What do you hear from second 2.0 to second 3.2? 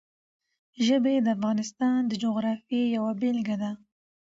د جغرافیې یوه